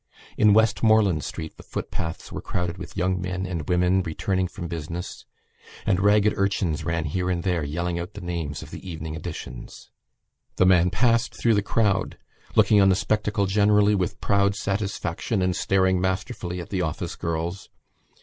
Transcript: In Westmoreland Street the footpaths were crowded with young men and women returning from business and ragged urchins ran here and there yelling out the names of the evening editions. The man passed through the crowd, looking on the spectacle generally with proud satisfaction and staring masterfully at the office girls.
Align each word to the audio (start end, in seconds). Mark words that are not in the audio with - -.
In 0.35 0.55
Westmoreland 0.55 1.23
Street 1.23 1.57
the 1.57 1.61
footpaths 1.61 2.31
were 2.31 2.41
crowded 2.41 2.79
with 2.79 2.97
young 2.97 3.21
men 3.21 3.45
and 3.45 3.69
women 3.69 4.01
returning 4.01 4.47
from 4.47 4.67
business 4.67 5.27
and 5.85 5.99
ragged 5.99 6.33
urchins 6.37 6.83
ran 6.83 7.05
here 7.05 7.29
and 7.29 7.43
there 7.43 7.63
yelling 7.63 7.99
out 7.99 8.15
the 8.15 8.21
names 8.21 8.63
of 8.63 8.71
the 8.71 8.89
evening 8.89 9.13
editions. 9.13 9.91
The 10.55 10.65
man 10.65 10.89
passed 10.89 11.35
through 11.35 11.53
the 11.53 11.61
crowd, 11.61 12.17
looking 12.55 12.81
on 12.81 12.89
the 12.89 12.95
spectacle 12.95 13.45
generally 13.45 13.93
with 13.93 14.19
proud 14.19 14.55
satisfaction 14.55 15.43
and 15.43 15.55
staring 15.55 16.01
masterfully 16.01 16.59
at 16.59 16.69
the 16.71 16.81
office 16.81 17.15
girls. 17.15 17.69